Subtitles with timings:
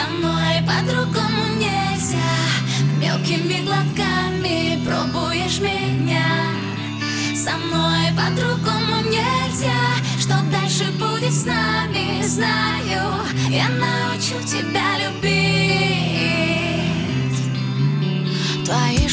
[0.00, 2.32] Со мной по-другому нельзя.
[2.98, 6.24] Мелкими глотками пробуешь меня.
[7.36, 9.82] Со мной по-другому нельзя.
[10.18, 13.26] Что дальше будет с нами, знаю.
[13.50, 15.20] Я научу тебя любить.
[18.64, 19.06] Твои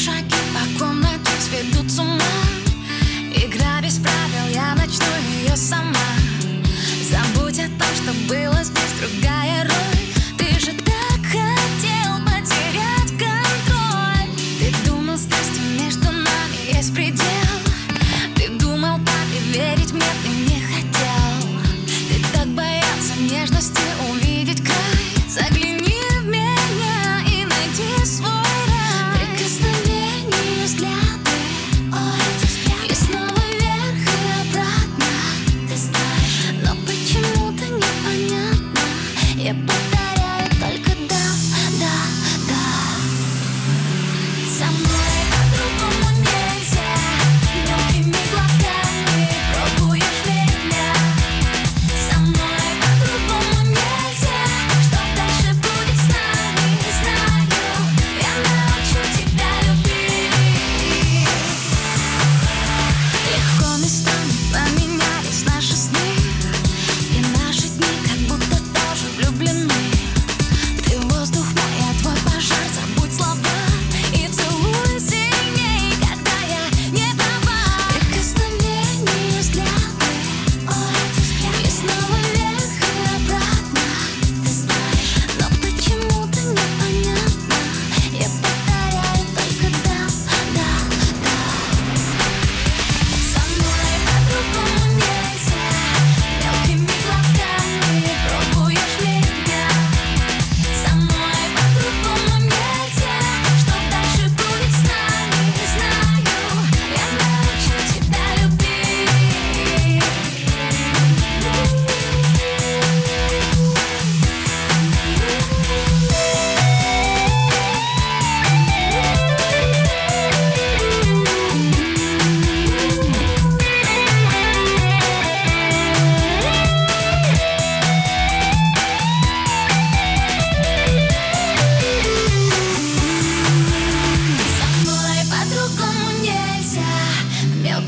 [39.48, 39.87] я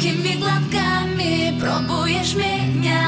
[0.01, 3.03] мелкими глотками пробуешь меня.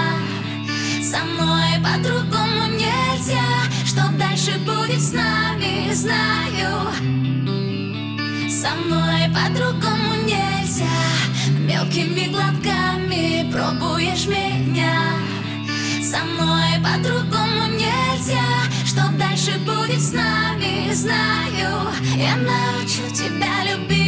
[1.02, 3.42] Со мной по-другому нельзя.
[3.86, 6.92] Что дальше будет с нами, знаю.
[8.50, 10.84] Со мной по-другому нельзя.
[11.60, 14.92] Мелкими глотками пробуешь меня.
[16.02, 18.44] Со мной по-другому нельзя.
[18.84, 21.90] Что дальше будет с нами, знаю.
[22.16, 24.01] Я научу тебя любить.